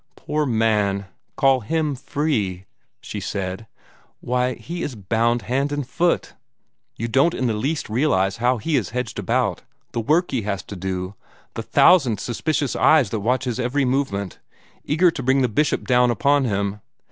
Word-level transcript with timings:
"Poor 0.15 0.47
man, 0.47 0.97
to 1.01 1.05
call 1.37 1.59
HIM 1.59 1.93
free!" 1.93 2.65
she 3.01 3.19
said: 3.19 3.67
"why, 4.19 4.55
he 4.55 4.81
is 4.81 4.95
bound 4.95 5.43
hand 5.43 5.71
and 5.71 5.87
foot. 5.87 6.33
You 6.95 7.07
don't 7.07 7.35
in 7.35 7.45
the 7.45 7.53
least 7.53 7.87
realize 7.87 8.37
how 8.37 8.57
he 8.57 8.77
is 8.77 8.89
hedged 8.97 9.19
about, 9.19 9.61
the 9.91 10.01
work 10.01 10.31
he 10.31 10.41
has 10.41 10.63
to 10.63 10.75
do, 10.75 11.13
the 11.53 11.61
thousand 11.61 12.19
suspicious 12.19 12.75
eyes 12.75 13.11
that 13.11 13.19
watch 13.19 13.43
his 13.43 13.59
every 13.59 13.85
movement, 13.85 14.39
eager 14.83 15.11
to 15.11 15.21
bring 15.21 15.43
the 15.43 15.47
Bishop 15.47 15.85
down 15.85 16.09
upon 16.09 16.45
him. 16.45 16.81